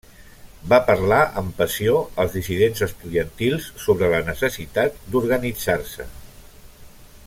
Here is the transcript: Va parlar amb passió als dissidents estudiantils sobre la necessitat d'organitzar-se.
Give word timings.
Va 0.71 0.77
parlar 0.85 1.19
amb 1.41 1.51
passió 1.59 1.93
als 2.23 2.33
dissidents 2.39 2.83
estudiantils 2.87 3.69
sobre 3.85 4.09
la 4.15 4.25
necessitat 4.33 5.01
d'organitzar-se. 5.13 6.13